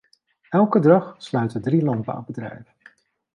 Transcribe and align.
Elke 0.49 0.79
dag 0.79 1.15
sluiten 1.17 1.61
drie 1.61 1.83
landbouwbedrijven. 1.83 2.73